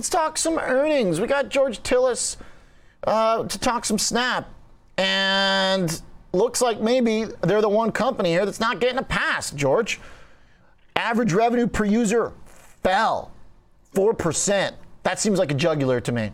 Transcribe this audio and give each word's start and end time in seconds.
Let's 0.00 0.08
talk 0.08 0.38
some 0.38 0.58
earnings. 0.58 1.20
We 1.20 1.26
got 1.26 1.50
George 1.50 1.82
Tsilis 1.82 2.38
uh, 3.04 3.44
to 3.44 3.58
talk 3.58 3.84
some 3.84 3.98
Snap, 3.98 4.48
and 4.96 6.00
looks 6.32 6.62
like 6.62 6.80
maybe 6.80 7.26
they're 7.42 7.60
the 7.60 7.68
one 7.68 7.92
company 7.92 8.30
here 8.30 8.46
that's 8.46 8.60
not 8.60 8.80
getting 8.80 8.96
a 8.96 9.02
pass. 9.02 9.50
George, 9.50 10.00
average 10.96 11.34
revenue 11.34 11.66
per 11.66 11.84
user 11.84 12.32
fell 12.82 13.30
four 13.92 14.14
percent. 14.14 14.74
That 15.02 15.20
seems 15.20 15.38
like 15.38 15.50
a 15.50 15.54
jugular 15.54 16.00
to 16.00 16.12
me. 16.12 16.32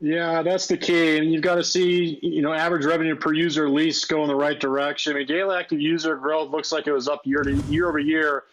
Yeah, 0.00 0.42
that's 0.42 0.68
the 0.68 0.76
key. 0.76 1.18
And 1.18 1.32
you've 1.32 1.42
got 1.42 1.56
to 1.56 1.64
see, 1.64 2.20
you 2.22 2.40
know, 2.40 2.52
average 2.52 2.84
revenue 2.84 3.16
per 3.16 3.32
user 3.32 3.66
at 3.66 3.72
least 3.72 4.08
go 4.08 4.22
in 4.22 4.28
the 4.28 4.36
right 4.36 4.60
direction. 4.60 5.14
I 5.14 5.18
mean, 5.18 5.26
daily 5.26 5.56
active 5.56 5.80
user 5.80 6.14
growth 6.14 6.52
looks 6.52 6.70
like 6.70 6.86
it 6.86 6.92
was 6.92 7.08
up 7.08 7.22
year 7.24 7.42
to 7.42 7.56
year 7.62 7.88
over 7.88 7.98
year, 7.98 8.44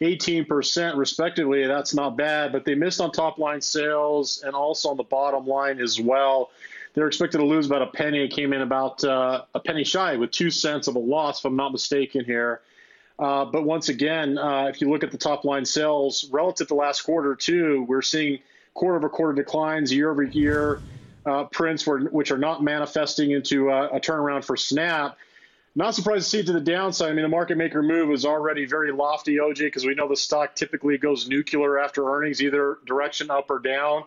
18% 0.00 0.96
respectively. 0.96 1.66
That's 1.66 1.94
not 1.94 2.16
bad, 2.16 2.52
but 2.52 2.64
they 2.64 2.74
missed 2.74 3.00
on 3.00 3.12
top 3.12 3.38
line 3.38 3.60
sales 3.60 4.42
and 4.44 4.54
also 4.54 4.90
on 4.90 4.96
the 4.96 5.02
bottom 5.02 5.46
line 5.46 5.80
as 5.80 6.00
well. 6.00 6.50
They're 6.94 7.06
expected 7.06 7.38
to 7.38 7.44
lose 7.44 7.66
about 7.66 7.82
a 7.82 7.88
penny. 7.88 8.24
It 8.24 8.32
came 8.32 8.52
in 8.52 8.62
about 8.62 9.02
uh, 9.04 9.44
a 9.54 9.60
penny 9.60 9.84
shy 9.84 10.16
with 10.16 10.30
two 10.30 10.50
cents 10.50 10.88
of 10.88 10.96
a 10.96 10.98
loss, 10.98 11.40
if 11.40 11.44
I'm 11.44 11.56
not 11.56 11.72
mistaken 11.72 12.24
here. 12.24 12.60
Uh, 13.18 13.46
but 13.46 13.64
once 13.64 13.88
again, 13.88 14.36
uh, 14.36 14.64
if 14.64 14.80
you 14.80 14.90
look 14.90 15.02
at 15.02 15.10
the 15.10 15.18
top 15.18 15.44
line 15.44 15.64
sales 15.64 16.28
relative 16.30 16.68
to 16.68 16.74
last 16.74 17.02
quarter, 17.02 17.34
too, 17.34 17.84
we're 17.88 18.02
seeing 18.02 18.38
quarter 18.74 18.96
over 18.96 19.08
quarter 19.08 19.32
declines 19.32 19.92
year 19.92 20.10
over 20.10 20.22
year 20.22 20.80
uh, 21.24 21.44
prints 21.44 21.86
were, 21.86 22.00
which 22.04 22.30
are 22.30 22.38
not 22.38 22.62
manifesting 22.62 23.30
into 23.30 23.70
a, 23.70 23.88
a 23.88 24.00
turnaround 24.00 24.44
for 24.44 24.56
Snap. 24.56 25.16
Not 25.78 25.94
surprised 25.94 26.24
to 26.24 26.30
see 26.30 26.38
it 26.40 26.46
to 26.46 26.54
the 26.54 26.60
downside. 26.60 27.10
I 27.10 27.12
mean, 27.12 27.22
the 27.22 27.28
market 27.28 27.58
maker 27.58 27.82
move 27.82 28.08
was 28.08 28.24
already 28.24 28.64
very 28.64 28.92
lofty, 28.92 29.36
OJ, 29.36 29.58
because 29.58 29.84
we 29.84 29.94
know 29.94 30.08
the 30.08 30.16
stock 30.16 30.54
typically 30.54 30.96
goes 30.96 31.28
nuclear 31.28 31.78
after 31.78 32.16
earnings, 32.16 32.42
either 32.42 32.78
direction 32.86 33.30
up 33.30 33.50
or 33.50 33.58
down. 33.58 34.04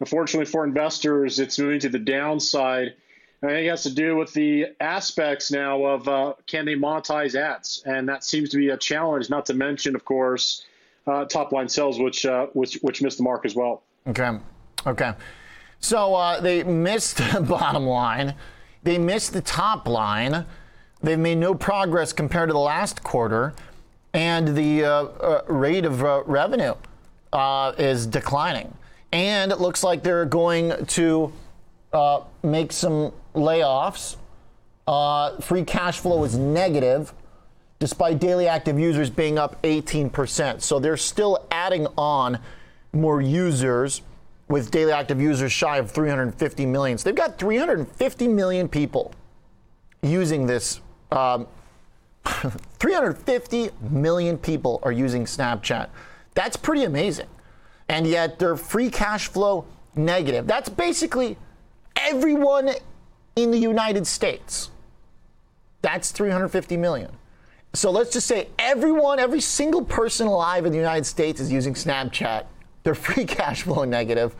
Unfortunately 0.00 0.46
for 0.46 0.64
investors, 0.64 1.38
it's 1.38 1.60
moving 1.60 1.78
to 1.78 1.88
the 1.88 2.00
downside. 2.00 2.94
And 3.40 3.50
I 3.52 3.54
think 3.54 3.66
it 3.66 3.70
has 3.70 3.84
to 3.84 3.94
do 3.94 4.16
with 4.16 4.32
the 4.32 4.66
aspects 4.80 5.52
now 5.52 5.84
of 5.84 6.08
uh, 6.08 6.34
can 6.48 6.64
they 6.64 6.74
monetize 6.74 7.36
ads, 7.36 7.84
and 7.86 8.08
that 8.08 8.24
seems 8.24 8.50
to 8.50 8.56
be 8.56 8.70
a 8.70 8.76
challenge. 8.76 9.30
Not 9.30 9.46
to 9.46 9.54
mention, 9.54 9.94
of 9.94 10.04
course, 10.04 10.64
uh, 11.06 11.26
top 11.26 11.52
line 11.52 11.68
sales, 11.68 12.00
which 12.00 12.26
uh, 12.26 12.46
which 12.52 12.78
which 12.82 13.00
missed 13.00 13.18
the 13.18 13.24
mark 13.24 13.46
as 13.46 13.54
well. 13.54 13.84
Okay, 14.08 14.30
okay. 14.86 15.12
So 15.78 16.16
uh, 16.16 16.40
they 16.40 16.64
missed 16.64 17.16
the 17.32 17.40
bottom 17.40 17.86
line. 17.86 18.34
They 18.82 18.98
missed 18.98 19.32
the 19.32 19.40
top 19.40 19.86
line. 19.86 20.46
They've 21.02 21.18
made 21.18 21.38
no 21.38 21.54
progress 21.54 22.12
compared 22.12 22.48
to 22.48 22.52
the 22.52 22.58
last 22.58 23.02
quarter. 23.02 23.54
And 24.14 24.48
the 24.56 24.84
uh, 24.84 24.90
uh, 24.90 25.42
rate 25.48 25.84
of 25.84 26.04
uh, 26.04 26.22
revenue 26.26 26.74
uh, 27.32 27.72
is 27.78 28.06
declining. 28.06 28.72
And 29.10 29.52
it 29.52 29.60
looks 29.60 29.82
like 29.82 30.02
they're 30.02 30.26
going 30.26 30.86
to 30.86 31.32
uh, 31.92 32.20
make 32.42 32.72
some 32.72 33.12
layoffs. 33.34 34.16
free 35.42 35.64
cash 35.64 35.98
flow 35.98 36.24
is 36.24 36.36
negative 36.36 37.12
despite 37.78 38.20
daily 38.20 38.46
active 38.46 38.78
users 38.78 39.10
being 39.10 39.38
up 39.38 39.60
18%. 39.62 40.62
So 40.62 40.78
they're 40.78 40.96
still 40.96 41.48
adding 41.50 41.88
on 41.98 42.38
more 42.92 43.20
users 43.20 44.02
with 44.46 44.70
daily 44.70 44.92
active 44.92 45.20
users 45.20 45.50
shy 45.50 45.78
of 45.78 45.90
350 45.90 46.66
million. 46.66 46.96
So 46.96 47.08
they've 47.08 47.16
got 47.16 47.38
350 47.38 48.28
million 48.28 48.68
people 48.68 49.12
using 50.02 50.46
this. 50.46 50.80
Um, 51.12 51.46
350 52.24 53.70
million 53.90 54.38
people 54.38 54.80
are 54.82 54.92
using 54.92 55.24
Snapchat. 55.24 55.88
That's 56.34 56.56
pretty 56.56 56.84
amazing. 56.84 57.28
And 57.88 58.06
yet 58.06 58.38
their 58.38 58.56
free 58.56 58.90
cash 58.90 59.28
flow 59.28 59.66
negative. 59.94 60.46
That's 60.46 60.68
basically 60.68 61.36
everyone 61.96 62.70
in 63.36 63.50
the 63.50 63.58
United 63.58 64.06
States. 64.06 64.70
That's 65.82 66.10
350 66.12 66.76
million. 66.76 67.10
So 67.74 67.90
let's 67.90 68.12
just 68.12 68.26
say 68.26 68.48
everyone, 68.58 69.18
every 69.18 69.40
single 69.40 69.84
person 69.84 70.26
alive 70.26 70.66
in 70.66 70.72
the 70.72 70.78
United 70.78 71.06
States 71.06 71.40
is 71.40 71.50
using 71.50 71.74
Snapchat. 71.74 72.44
They're 72.82 72.94
free 73.08 73.24
cash 73.24 73.62
flow 73.62 73.84
negative. 73.84 74.34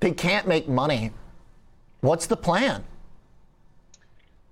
They 0.00 0.12
can't 0.12 0.46
make 0.46 0.68
money. 0.68 1.10
What's 2.00 2.26
the 2.26 2.36
plan? 2.36 2.84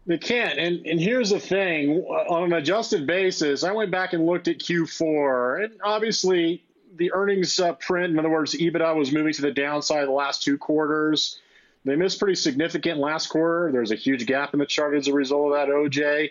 They 0.07 0.19
can't. 0.19 0.59
And 0.59 0.85
and 0.87 1.01
here's 1.01 1.31
the 1.31 1.41
thing: 1.41 2.03
on 2.03 2.45
an 2.45 2.53
adjusted 2.53 3.07
basis, 3.07 3.65
I 3.65 3.73
went 3.73 3.91
back 3.91 4.13
and 4.13 4.27
looked 4.27 4.49
at 4.49 4.59
Q4, 4.59 5.65
and 5.65 5.81
obviously 5.85 6.65
the 6.97 7.13
earnings 7.13 7.59
uh, 7.59 7.73
print, 7.75 8.13
in 8.13 8.19
other 8.19 8.29
words, 8.29 8.55
EBITDA 8.55 8.95
was 8.97 9.13
moving 9.13 9.33
to 9.33 9.43
the 9.43 9.51
downside 9.53 10.07
the 10.07 10.13
last 10.13 10.43
two 10.43 10.59
quarters. 10.59 11.41
They 11.85 11.97
missed 11.97 12.19
pretty 12.19 12.35
significant 12.35 13.01
last 13.01 13.29
quarter. 13.29 13.73
There's 13.73 13.91
a 13.91 13.97
huge 13.97 14.27
gap 14.27 14.53
in 14.53 14.61
the 14.61 14.67
chart 14.67 14.95
as 14.95 15.09
a 15.09 15.13
result 15.13 15.53
of 15.53 15.59
that, 15.59 15.69
OJ. 15.69 16.31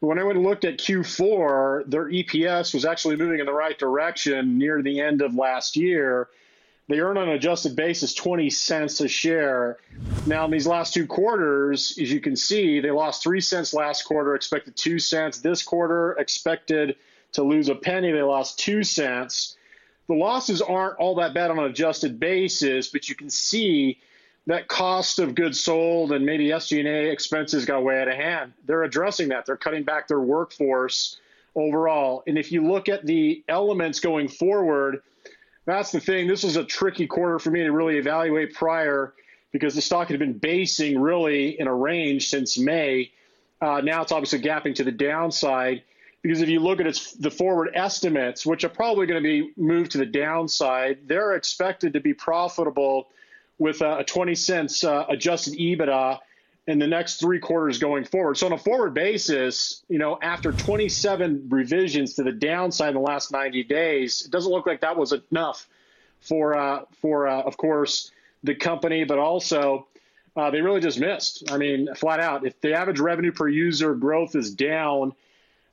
But 0.00 0.06
when 0.06 0.18
I 0.18 0.24
went 0.24 0.38
and 0.38 0.46
looked 0.46 0.64
at 0.64 0.78
Q4, 0.78 1.90
their 1.90 2.06
EPS 2.06 2.74
was 2.74 2.84
actually 2.84 3.16
moving 3.16 3.40
in 3.40 3.46
the 3.46 3.52
right 3.52 3.78
direction 3.78 4.58
near 4.58 4.82
the 4.82 5.00
end 5.00 5.22
of 5.22 5.34
last 5.34 5.76
year. 5.76 6.28
They 6.88 7.00
earn 7.00 7.18
on 7.18 7.28
an 7.28 7.34
adjusted 7.34 7.76
basis 7.76 8.14
20 8.14 8.48
cents 8.48 9.00
a 9.00 9.08
share. 9.08 9.76
Now, 10.26 10.46
in 10.46 10.50
these 10.50 10.66
last 10.66 10.94
two 10.94 11.06
quarters, 11.06 11.98
as 12.00 12.10
you 12.10 12.20
can 12.20 12.34
see, 12.34 12.80
they 12.80 12.90
lost 12.90 13.22
three 13.22 13.42
cents 13.42 13.74
last 13.74 14.02
quarter, 14.02 14.34
expected 14.34 14.74
two 14.74 14.98
cents. 14.98 15.40
This 15.40 15.62
quarter, 15.62 16.12
expected 16.12 16.96
to 17.32 17.42
lose 17.42 17.68
a 17.68 17.74
penny. 17.74 18.10
They 18.10 18.22
lost 18.22 18.58
two 18.58 18.82
cents. 18.82 19.56
The 20.08 20.14
losses 20.14 20.62
aren't 20.62 20.96
all 20.96 21.14
that 21.16 21.34
bad 21.34 21.50
on 21.50 21.58
an 21.58 21.66
adjusted 21.66 22.18
basis, 22.18 22.88
but 22.88 23.10
you 23.10 23.14
can 23.14 23.28
see 23.28 23.98
that 24.46 24.66
cost 24.66 25.18
of 25.18 25.34
goods 25.34 25.60
sold 25.60 26.12
and 26.12 26.24
maybe 26.24 26.48
SG&A 26.48 27.10
expenses 27.10 27.66
got 27.66 27.84
way 27.84 28.00
out 28.00 28.08
of 28.08 28.14
hand. 28.14 28.54
They're 28.64 28.84
addressing 28.84 29.28
that. 29.28 29.44
They're 29.44 29.58
cutting 29.58 29.82
back 29.82 30.08
their 30.08 30.20
workforce 30.20 31.20
overall. 31.54 32.22
And 32.26 32.38
if 32.38 32.50
you 32.50 32.66
look 32.66 32.88
at 32.88 33.04
the 33.04 33.44
elements 33.46 34.00
going 34.00 34.28
forward, 34.28 35.02
that's 35.68 35.92
the 35.92 36.00
thing. 36.00 36.26
This 36.26 36.44
was 36.44 36.56
a 36.56 36.64
tricky 36.64 37.06
quarter 37.06 37.38
for 37.38 37.50
me 37.50 37.62
to 37.62 37.70
really 37.70 37.98
evaluate 37.98 38.54
prior 38.54 39.12
because 39.52 39.74
the 39.74 39.82
stock 39.82 40.08
had 40.08 40.18
been 40.18 40.38
basing 40.38 40.98
really 40.98 41.60
in 41.60 41.66
a 41.66 41.74
range 41.74 42.28
since 42.28 42.58
May. 42.58 43.12
Uh, 43.60 43.82
now 43.82 44.00
it's 44.00 44.12
obviously 44.12 44.40
gapping 44.40 44.74
to 44.76 44.84
the 44.84 44.92
downside 44.92 45.82
because 46.22 46.40
if 46.40 46.48
you 46.48 46.60
look 46.60 46.80
at 46.80 46.86
its 46.86 47.12
the 47.12 47.30
forward 47.30 47.70
estimates, 47.74 48.46
which 48.46 48.64
are 48.64 48.70
probably 48.70 49.06
going 49.06 49.22
to 49.22 49.28
be 49.28 49.52
moved 49.56 49.90
to 49.92 49.98
the 49.98 50.06
downside, 50.06 51.00
they're 51.06 51.34
expected 51.34 51.92
to 51.92 52.00
be 52.00 52.14
profitable 52.14 53.08
with 53.58 53.82
a, 53.82 53.98
a 53.98 54.04
20 54.04 54.34
cents 54.34 54.84
uh, 54.84 55.04
adjusted 55.08 55.54
EBITDA 55.54 56.18
in 56.68 56.78
the 56.78 56.86
next 56.86 57.16
three 57.16 57.40
quarters 57.40 57.78
going 57.78 58.04
forward. 58.04 58.36
So 58.36 58.46
on 58.46 58.52
a 58.52 58.58
forward 58.58 58.92
basis, 58.92 59.82
you 59.88 59.98
know, 59.98 60.18
after 60.20 60.52
27 60.52 61.46
revisions 61.48 62.14
to 62.14 62.22
the 62.22 62.30
downside 62.30 62.88
in 62.88 62.94
the 62.94 63.00
last 63.00 63.32
90 63.32 63.64
days, 63.64 64.22
it 64.26 64.30
doesn't 64.30 64.52
look 64.52 64.66
like 64.66 64.82
that 64.82 64.94
was 64.94 65.14
enough 65.32 65.66
for 66.20 66.54
uh, 66.56 66.84
for 67.00 67.26
uh, 67.26 67.40
of 67.40 67.56
course 67.56 68.10
the 68.44 68.54
company, 68.54 69.04
but 69.04 69.18
also 69.18 69.86
uh, 70.36 70.50
they 70.50 70.60
really 70.60 70.82
just 70.82 71.00
missed. 71.00 71.50
I 71.50 71.56
mean, 71.56 71.88
flat 71.94 72.20
out, 72.20 72.46
if 72.46 72.60
the 72.60 72.74
average 72.74 73.00
revenue 73.00 73.32
per 73.32 73.48
user 73.48 73.94
growth 73.94 74.36
is 74.36 74.54
down. 74.54 75.14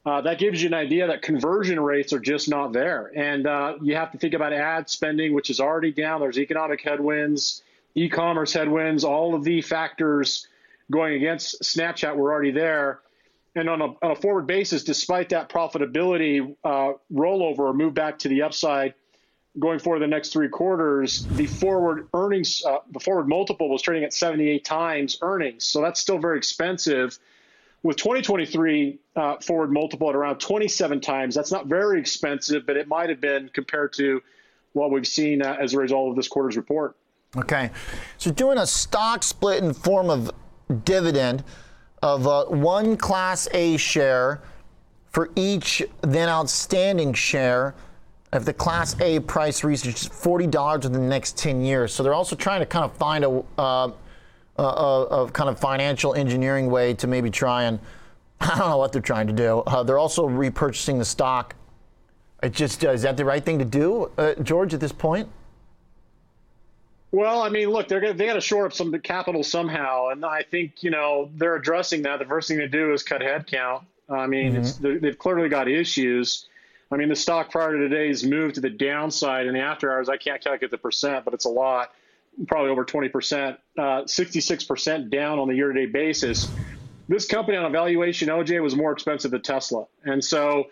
Uh, 0.06 0.22
that 0.22 0.38
gives 0.38 0.62
you 0.62 0.68
an 0.68 0.76
idea 0.76 1.08
that 1.08 1.24
conversion 1.24 1.80
rates 1.80 2.14
are 2.14 2.20
just 2.20 2.48
not 2.48 2.72
there. 2.72 3.12
And 3.16 3.48
uh, 3.48 3.74
you 3.82 3.96
have 3.96 4.12
to 4.12 4.20
think 4.20 4.36
about 4.36 4.54
ad 4.54 4.88
spending, 4.88 5.34
which 5.34 5.50
is 5.50 5.60
already 5.60 5.92
down. 5.92 6.20
There's 6.20 6.38
economic 6.38 6.82
headwinds, 6.82 7.64
e 7.96 8.08
commerce 8.08 8.54
headwinds, 8.54 9.04
all 9.04 9.34
of 9.34 9.44
the 9.44 9.64
factors 9.64 10.48
going 10.92 11.14
against 11.14 11.62
Snapchat 11.62 12.16
were 12.16 12.32
already 12.32 12.52
there. 12.52 13.02
And 13.56 13.70
on 13.70 13.82
a, 13.82 13.86
on 13.86 14.12
a 14.12 14.16
forward 14.16 14.48
basis, 14.48 14.84
despite 14.84 15.30
that 15.30 15.50
profitability 15.50 16.56
uh, 16.64 16.94
rollover 17.14 17.60
or 17.60 17.74
move 17.74 17.94
back 17.94 18.20
to 18.20 18.28
the 18.28 18.42
upside 18.42 18.94
going 19.60 19.80
forward 19.80 20.00
the 20.00 20.08
next 20.08 20.34
three 20.34 20.50
quarters, 20.50 21.26
the 21.32 21.46
forward 21.46 22.08
earnings, 22.14 22.64
uh, 22.66 22.80
the 22.92 23.00
forward 23.00 23.28
multiple 23.28 23.70
was 23.70 23.82
trading 23.82 24.04
at 24.04 24.14
78 24.14 24.66
times 24.66 25.18
earnings. 25.22 25.66
So 25.66 25.82
that's 25.82 26.00
still 26.00 26.18
very 26.18 26.38
expensive. 26.38 27.18
With 27.84 27.98
2023 27.98 29.00
uh, 29.16 29.38
forward 29.38 29.72
multiple 29.72 30.10
at 30.10 30.16
around 30.16 30.40
27 30.40 31.02
times, 31.02 31.36
that's 31.36 31.52
not 31.52 31.68
very 31.68 32.00
expensive, 32.00 32.66
but 32.66 32.78
it 32.78 32.88
might 32.88 33.10
have 33.10 33.22
been 33.22 33.50
compared 33.54 33.94
to 33.94 34.22
what 34.74 34.92
we've 34.92 35.08
seen 35.08 35.42
uh, 35.42 35.56
as 35.60 35.74
a 35.74 35.78
result 35.78 36.10
of 36.10 36.16
this 36.16 36.28
quarter's 36.28 36.58
report. 36.58 36.98
Okay. 37.38 37.70
So 38.18 38.32
doing 38.32 38.58
a 38.58 38.66
stock 38.68 39.24
split 39.24 39.64
in 39.64 39.74
form 39.74 40.10
of 40.10 40.32
dividend 40.84 41.44
of 42.02 42.28
uh, 42.28 42.46
one 42.46 42.98
Class 42.98 43.48
A 43.54 43.78
share 43.78 44.42
for 45.12 45.30
each 45.36 45.82
then 46.02 46.28
outstanding 46.28 47.14
share 47.14 47.74
if 48.34 48.46
the 48.46 48.54
Class 48.54 49.00
A 49.00 49.20
price 49.22 49.64
reaches 49.64 50.10
$40 50.10 50.84
within 50.84 50.92
the 50.92 51.00
next 51.00 51.38
10 51.38 51.62
years. 51.62 51.94
So 51.94 52.04
they're 52.04 52.14
also 52.14 52.36
trying 52.36 52.60
to 52.60 52.66
kind 52.66 52.84
of 52.84 52.94
find 52.98 53.24
a, 53.24 53.44
uh, 53.58 53.92
a, 54.58 54.64
a, 54.64 55.32
kind 55.32 55.50
of 55.50 55.60
financial 55.60 56.14
engineering 56.14 56.70
way 56.70 56.94
to 56.96 57.08
maybe 57.08 57.30
try 57.30 57.64
and 57.64 57.80
I 58.42 58.58
don't 58.58 58.70
know 58.70 58.78
what 58.78 58.92
they're 58.92 59.02
trying 59.02 59.28
to 59.28 59.34
do. 59.34 59.60
Uh, 59.60 59.84
they're 59.84 59.98
also 59.98 60.28
repurchasing 60.28 60.98
the 60.98 61.06
stock. 61.06 61.56
It 62.44 62.52
just 62.52 62.84
uh, 62.84 62.92
is 62.92 63.02
that 63.04 63.18
the 63.18 63.26
right 63.26 63.44
thing 63.44 63.60
to 63.60 63.66
do, 63.66 64.12
uh, 64.18 64.34
George, 64.36 64.74
at 64.74 64.80
this 64.80 64.92
point? 64.92 65.30
Well, 67.16 67.42
I 67.42 67.48
mean, 67.48 67.70
look, 67.70 67.88
they're 67.88 68.02
gonna, 68.02 68.14
they 68.14 68.26
got 68.26 68.34
to 68.34 68.42
shore 68.42 68.66
up 68.66 68.74
some 68.74 68.92
capital 69.00 69.42
somehow, 69.42 70.10
and 70.10 70.26
I 70.26 70.44
think 70.44 70.84
you 70.84 70.92
know 70.92 71.30
they're 71.36 71.56
addressing 71.56 72.02
that. 72.02 72.20
The 72.20 72.26
first 72.26 72.50
thing 72.50 72.58
to 72.58 72.68
do 72.68 72.92
is 72.92 73.04
cut 73.04 73.22
headcount. 73.22 73.86
I 74.10 74.28
mean, 74.28 74.56
mm-hmm. 74.56 75.00
they've 75.00 75.18
clearly 75.18 75.48
got 75.48 75.70
issues. 75.70 76.50
I 76.92 76.98
mean, 76.98 77.08
the 77.08 77.16
stock 77.16 77.52
prior 77.52 77.72
to 77.72 77.78
today's 77.78 78.26
move 78.26 78.52
to 78.54 78.60
the 78.60 78.70
downside 78.70 79.48
in 79.48 79.54
the 79.54 79.62
after 79.62 79.94
hours, 79.94 80.10
I 80.10 80.18
can't 80.18 80.44
calculate 80.44 80.72
the 80.72 80.78
percent, 80.78 81.24
but 81.24 81.34
it's 81.34 81.46
a 81.46 81.50
lot, 81.50 81.92
probably 82.48 82.70
over 82.70 82.84
20%, 82.84 83.58
uh, 83.78 83.82
66% 83.82 85.10
down 85.10 85.40
on 85.40 85.48
the 85.48 85.56
year 85.56 85.72
to 85.72 85.80
date 85.80 85.94
basis. 85.94 86.50
This 87.08 87.26
company 87.28 87.56
on 87.58 87.64
a 87.64 87.70
valuation, 87.70 88.28
OJ, 88.28 88.62
was 88.62 88.76
more 88.76 88.92
expensive 88.92 89.32
than 89.32 89.42
Tesla. 89.42 89.86
And 90.04 90.22
so 90.22 90.66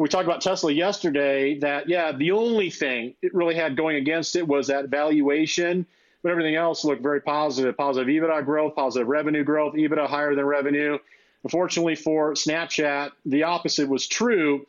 we 0.00 0.08
talked 0.08 0.24
about 0.24 0.40
Tesla 0.40 0.72
yesterday 0.72 1.58
that, 1.58 1.86
yeah, 1.86 2.10
the 2.10 2.30
only 2.30 2.70
thing 2.70 3.14
it 3.20 3.34
really 3.34 3.54
had 3.54 3.76
going 3.76 3.96
against 3.96 4.34
it 4.34 4.48
was 4.48 4.68
that 4.68 4.88
valuation, 4.88 5.84
but 6.22 6.32
everything 6.32 6.54
else 6.54 6.86
looked 6.86 7.02
very 7.02 7.20
positive 7.20 7.76
positive 7.76 8.08
EBITDA 8.08 8.46
growth, 8.46 8.74
positive 8.74 9.08
revenue 9.08 9.44
growth, 9.44 9.74
EBITDA 9.74 10.06
higher 10.06 10.34
than 10.34 10.46
revenue. 10.46 10.96
Unfortunately 11.44 11.96
for 11.96 12.32
Snapchat, 12.32 13.10
the 13.26 13.42
opposite 13.42 13.90
was 13.90 14.06
true 14.06 14.66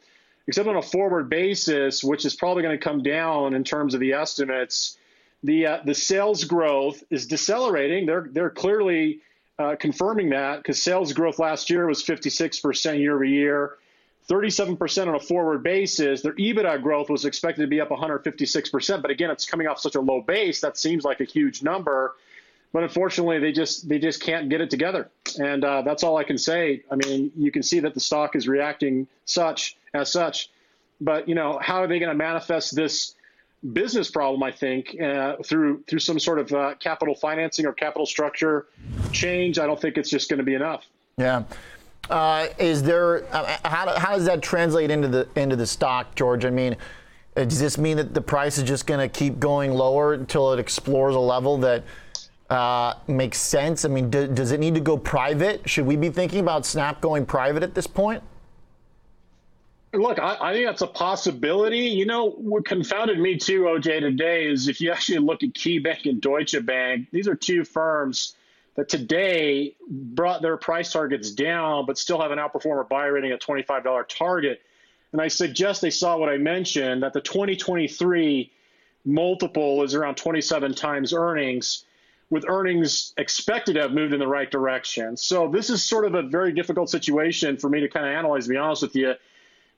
except 0.48 0.68
on 0.68 0.76
a 0.76 0.82
forward 0.82 1.30
basis, 1.30 2.04
which 2.04 2.26
is 2.26 2.36
probably 2.36 2.62
going 2.62 2.78
to 2.78 2.84
come 2.84 3.02
down 3.02 3.54
in 3.54 3.64
terms 3.64 3.94
of 3.94 4.02
the 4.02 4.12
estimates. 4.12 4.98
The 5.44 5.66
uh, 5.66 5.80
the 5.86 5.96
sales 5.96 6.44
growth 6.44 7.04
is 7.10 7.26
decelerating. 7.26 8.06
They're 8.06 8.28
they're 8.30 8.50
clearly 8.50 9.22
uh, 9.58 9.78
confirming 9.80 10.32
that 10.32 10.58
because 10.58 10.84
sales 10.84 11.14
growth 11.14 11.40
last 11.40 11.70
year 11.70 11.88
was 11.88 12.04
56% 12.04 13.00
year 13.00 13.16
over 13.16 13.24
year, 13.24 13.78
37% 14.32 15.08
on 15.08 15.16
a 15.16 15.20
forward 15.20 15.62
basis. 15.62 16.22
Their 16.22 16.34
EBITDA 16.34 16.82
growth 16.82 17.10
was 17.10 17.26
expected 17.26 17.64
to 17.64 17.68
be 17.68 17.82
up 17.82 17.90
156%, 17.90 19.02
but 19.02 19.12
again, 19.12 19.30
it's 19.30 19.46
coming 19.46 19.68
off 19.68 19.80
such 19.80 19.96
a 19.96 20.00
low 20.00 20.22
base 20.22 20.62
that 20.62 20.78
seems 20.78 21.04
like 21.04 21.20
a 21.20 21.26
huge 21.26 21.62
number. 21.62 22.16
But 22.72 22.84
unfortunately, 22.84 23.40
they 23.40 23.52
just 23.52 23.90
they 23.90 24.00
just 24.00 24.24
can't 24.24 24.48
get 24.48 24.62
it 24.62 24.70
together, 24.70 25.10
and 25.38 25.62
uh, 25.66 25.82
that's 25.82 26.04
all 26.04 26.16
I 26.16 26.24
can 26.24 26.38
say. 26.38 26.84
I 26.90 26.96
mean, 26.96 27.30
you 27.36 27.52
can 27.52 27.64
see 27.64 27.82
that 27.82 27.94
the 27.94 28.00
stock 28.00 28.34
is 28.34 28.48
reacting 28.48 29.08
such 29.26 29.76
as 29.94 30.10
such. 30.10 30.50
But 31.02 31.28
you 31.28 31.36
know, 31.36 31.60
how 31.62 31.84
are 31.84 31.88
they 31.88 32.00
going 32.00 32.12
to 32.12 32.16
manifest 32.16 32.74
this 32.74 33.16
business 33.74 34.10
problem? 34.10 34.42
I 34.42 34.54
think 34.54 34.96
uh, 35.02 35.36
through 35.44 35.84
through 35.84 36.00
some 36.00 36.18
sort 36.18 36.40
of 36.40 36.54
uh, 36.54 36.76
capital 36.80 37.14
financing 37.14 37.66
or 37.66 37.74
capital 37.74 38.06
structure 38.06 38.68
change. 39.12 39.60
I 39.60 39.68
don't 39.68 39.82
think 39.82 39.98
it's 39.98 40.10
just 40.10 40.30
going 40.30 40.38
to 40.38 40.46
be 40.46 40.56
enough. 40.56 40.86
Yeah. 41.18 41.44
Uh, 42.12 42.50
is 42.58 42.84
there 42.84 43.24
uh, 43.34 43.58
how, 43.64 43.98
how 43.98 44.16
does 44.18 44.26
that 44.26 44.42
translate 44.42 44.92
into 44.92 45.08
the 45.08 45.28
into 45.38 45.56
the 45.56 45.66
stock, 45.66 46.14
George? 46.14 46.44
I 46.44 46.50
mean, 46.50 46.76
uh, 47.38 47.46
does 47.46 47.58
this 47.60 47.78
mean 47.78 47.96
that 47.98 48.14
the 48.14 48.22
price 48.22 48.58
is 48.58 48.66
just 48.66 48.86
going 48.86 49.00
to 49.00 49.08
keep 49.08 49.40
going 49.40 49.72
lower 49.72 50.14
until 50.14 50.52
it 50.52 50.60
explores 50.60 51.16
a 51.16 51.20
level 51.20 51.58
that 51.60 51.84
uh, 52.50 52.96
makes 53.08 53.38
sense? 53.38 53.86
I 53.86 53.88
mean, 53.88 54.10
do, 54.10 54.28
does 54.28 54.52
it 54.52 54.60
need 54.60 54.76
to 54.76 54.82
go 54.82 54.98
private? 54.98 55.68
Should 55.70 55.86
we 55.86 55.96
be 55.96 56.10
thinking 56.10 56.42
about 56.42 56.66
Snap 56.66 57.00
going 57.00 57.26
private 57.26 57.64
at 57.64 57.74
this 57.74 57.88
point? 57.88 58.22
Look, 59.94 60.20
I, 60.20 60.38
I, 60.42 60.54
think 60.54 60.66
that's 60.66 60.82
a 60.82 60.88
possibility. 60.88 61.80
You 61.80 62.06
know, 62.06 62.32
what 62.32 62.66
confounded 62.66 63.20
me 63.20 63.38
too, 63.38 63.64
OJ, 63.64 64.02
today 64.02 64.48
is 64.48 64.68
if 64.68 64.82
you 64.82 64.92
actually 64.92 65.20
look 65.20 65.44
at 65.44 65.50
KeyBank 65.54 66.06
and 66.06 66.22
Deutsche 66.22 66.66
Bank, 66.66 67.08
these 67.12 67.28
are 67.28 67.36
two 67.36 67.64
firms 67.64 68.36
that 68.82 68.90
today 68.90 69.76
brought 69.88 70.42
their 70.42 70.58
price 70.58 70.92
targets 70.92 71.30
down, 71.30 71.86
but 71.86 72.00
still 72.00 72.20
have 72.20 72.32
an 72.32 72.40
outperformer 72.40 72.90
buy 72.90 73.06
rating 73.06 73.32
at 73.32 73.40
$25 73.40 74.08
target. 74.08 74.60
And 75.12 75.22
I 75.22 75.28
suggest 75.28 75.84
they 75.84 75.92
saw 75.92 76.18
what 76.18 76.30
I 76.30 76.38
mentioned 76.38 77.04
that 77.04 77.14
the 77.14 77.22
2023 77.22 78.52
multiple 79.06 79.84
is 79.84 79.94
around 79.94 80.16
27 80.16 80.74
times 80.74 81.14
earnings, 81.14 81.86
with 82.32 82.44
earnings 82.48 83.14
expected 83.18 83.74
to 83.74 83.82
have 83.82 83.92
moved 83.92 84.14
in 84.14 84.20
the 84.20 84.28
right 84.28 84.50
direction. 84.50 85.16
So 85.16 85.48
this 85.48 85.70
is 85.70 85.84
sort 85.84 86.06
of 86.06 86.16
a 86.16 86.24
very 86.24 86.52
difficult 86.52 86.90
situation 86.90 87.58
for 87.58 87.70
me 87.70 87.82
to 87.82 87.88
kind 87.88 88.08
of 88.08 88.14
analyze, 88.14 88.46
to 88.46 88.50
be 88.50 88.58
honest 88.58 88.82
with 88.82 88.96
you 88.96 89.14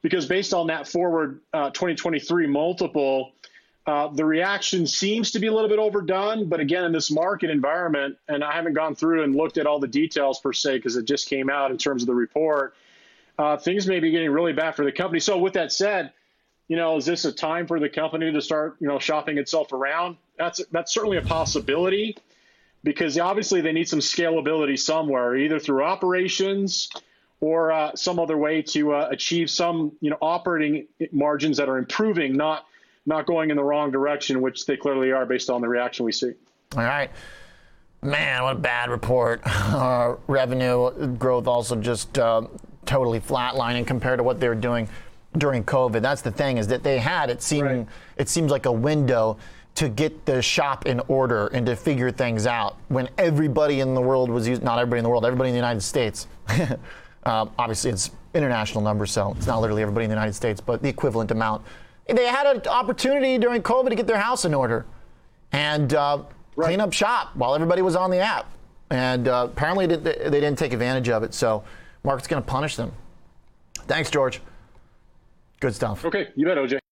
because 0.02 0.28
based 0.28 0.54
on 0.54 0.68
that 0.68 0.88
forward 0.88 1.42
uh, 1.54 1.72
2023 1.72 2.48
multiple, 2.48 3.34
uh, 3.86 4.08
the 4.08 4.24
reaction 4.24 4.88
seems 4.88 5.32
to 5.32 5.40
be 5.40 5.48
a 5.48 5.54
little 5.54 5.70
bit 5.70 5.80
overdone. 5.80 6.48
But 6.48 6.60
again, 6.60 6.86
in 6.86 6.92
this 6.92 7.12
market 7.12 7.50
environment, 7.50 8.18
and 8.28 8.44
I 8.44 8.54
haven't 8.54 8.74
gone 8.74 8.96
through 8.96 9.24
and 9.24 9.36
looked 9.36 9.58
at 9.58 9.66
all 9.66 9.80
the 9.80 9.88
details 9.88 10.40
per 10.40 10.54
se 10.54 10.78
because 10.78 10.96
it 10.96 11.06
just 11.06 11.28
came 11.28 11.50
out 11.50 11.72
in 11.72 11.78
terms 11.78 12.04
of 12.04 12.08
the 12.08 12.16
report, 12.16 12.76
uh, 13.38 13.58
things 13.58 13.88
may 13.88 14.00
be 14.00 14.12
getting 14.12 14.32
really 14.32 14.54
bad 14.54 14.76
for 14.76 14.86
the 14.86 14.92
company. 14.92 15.20
So, 15.20 15.38
with 15.38 15.54
that 15.54 15.72
said, 15.72 16.14
you 16.70 16.78
know, 16.78 16.96
is 16.96 17.06
this 17.06 17.26
a 17.26 17.32
time 17.32 17.68
for 17.68 17.80
the 17.80 17.90
company 17.90 18.32
to 18.32 18.42
start, 18.42 18.78
you 18.80 18.88
know, 18.88 19.00
shopping 19.00 19.38
itself 19.38 19.74
around? 19.74 20.18
That's 20.38 20.62
that's 20.72 20.94
certainly 20.94 21.18
a 21.18 21.22
possibility 21.22 22.16
because 22.84 23.20
obviously 23.20 23.60
they 23.60 23.74
need 23.74 23.90
some 23.90 24.00
scalability 24.00 24.80
somewhere, 24.80 25.36
either 25.36 25.60
through 25.60 25.84
operations 25.84 26.90
or 27.42 27.74
uh, 27.74 27.94
some 27.96 28.20
other 28.20 28.38
way 28.38 28.62
to 28.62 28.94
uh, 28.94 29.10
achieve 29.12 29.50
some 29.50 29.92
you 30.00 30.10
know 30.10 30.18
operating 30.22 30.88
margins 31.12 31.58
that 31.58 31.68
are 31.68 31.78
improving, 31.78 32.38
not 32.38 32.66
not 33.06 33.26
going 33.26 33.50
in 33.50 33.58
the 33.58 33.64
wrong 33.64 33.92
direction, 33.92 34.42
which 34.42 34.66
they 34.66 34.78
clearly 34.78 35.12
are 35.12 35.26
based 35.26 35.50
on 35.50 35.62
the 35.62 35.68
reaction 35.68 36.06
we 36.06 36.12
see. 36.12 36.32
All 36.76 36.84
right. 36.84 37.10
Man, 38.02 38.44
what 38.44 38.56
a 38.56 38.60
bad 38.60 38.90
report. 38.90 39.42
Uh, 39.74 40.18
revenue 40.28 41.08
growth 41.18 41.48
also 41.48 41.76
just 41.76 42.20
uh, 42.20 42.44
totally 42.86 43.20
flatlining 43.20 43.88
compared 43.88 44.20
to 44.20 44.24
what 44.24 44.40
they 44.40 44.48
were 44.48 44.54
doing 44.54 44.88
during 45.40 45.64
COVID. 45.64 46.00
That's 46.00 46.22
the 46.22 46.32
thing 46.32 46.58
is 46.58 46.68
that 46.68 46.84
they 46.84 47.00
had 47.00 47.32
it 47.32 47.42
seemed 47.42 47.66
right. 47.66 47.88
it 48.18 48.30
seems 48.30 48.52
like 48.52 48.68
a 48.68 48.72
window 48.72 49.38
to 49.76 49.90
get 49.90 50.26
the 50.26 50.44
shop 50.44 50.86
in 50.86 51.00
order 51.08 51.48
and 51.48 51.66
to 51.66 51.76
figure 51.76 52.12
things 52.12 52.46
out 52.46 52.78
when 52.90 53.10
everybody 53.18 53.80
in 53.80 53.96
the 53.96 54.02
world 54.02 54.30
was 54.30 54.48
using 54.48 54.64
not 54.64 54.78
everybody 54.78 55.00
in 55.00 55.04
the 55.04 55.10
world, 55.10 55.26
everybody 55.26 55.50
in 55.50 55.54
the 55.54 55.60
United 55.60 55.82
States 55.82 56.28
Um, 57.26 57.52
obviously, 57.58 57.92
it's 57.92 58.12
international 58.34 58.84
numbers, 58.84 59.12
so 59.12 59.34
it's 59.38 59.48
not 59.48 59.62
literally 59.62 59.82
everybody 59.82 60.06
in 60.06 60.10
the 60.10 60.16
United 60.16 60.34
States, 60.34 60.60
but 60.60 60.82
the 60.82 60.90
equivalent 60.90 61.32
amount. 61.32 61.64
They 62.08 62.26
had 62.26 62.46
an 62.48 62.68
opportunity 62.68 63.38
during 63.38 63.62
COVID 63.62 63.90
to 63.90 63.96
get 63.96 64.08
their 64.08 64.20
house 64.20 64.46
in 64.46 64.54
order 64.54 64.86
and 65.52 65.94
uh, 65.94 66.24
right. 66.56 66.68
clean 66.68 66.82
up 66.82 66.94
shop 66.94 67.36
while 67.36 67.56
everybody 67.56 67.82
was 67.82 67.96
on 67.96 68.12
the 68.12 68.20
app. 68.20 68.52
And 68.90 69.28
uh, 69.28 69.48
apparently, 69.52 69.88
they 69.88 70.14
didn't 70.30 70.58
take 70.58 70.74
advantage 70.74 71.10
of 71.10 71.24
it. 71.24 71.34
So, 71.34 71.64
market's 72.04 72.28
going 72.28 72.44
to 72.44 72.48
punish 72.48 72.76
them. 72.76 72.92
Thanks, 73.88 74.12
George. 74.12 74.42
Good 75.60 75.74
stuff. 75.74 76.06
Okay, 76.06 76.28
you 76.36 76.46
bet, 76.46 76.58
OJ. 76.58 76.83